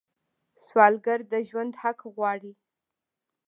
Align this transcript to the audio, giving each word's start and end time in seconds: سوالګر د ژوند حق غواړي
سوالګر 0.65 1.19
د 1.31 1.33
ژوند 1.49 1.73
حق 1.81 1.99
غواړي 2.15 2.53